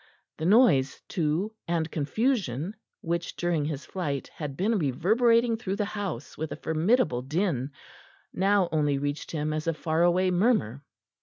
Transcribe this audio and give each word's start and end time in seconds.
The 0.39 0.47
noise, 0.47 0.99
too, 1.07 1.53
and 1.67 1.91
confusion 1.91 2.73
which, 3.01 3.35
during 3.35 3.65
his 3.65 3.85
flight, 3.85 4.29
had 4.33 4.57
been 4.57 4.79
reverberating 4.79 5.57
through 5.57 5.75
the 5.75 5.85
house 5.85 6.35
with 6.35 6.51
a 6.51 6.55
formidable 6.55 7.21
din, 7.21 7.69
now 8.33 8.67
only 8.71 8.97
reached 8.97 9.29
him 9.29 9.53
as 9.53 9.67
a 9.67 9.75
far 9.75 10.01
away 10.01 10.31
murmur. 10.31 10.83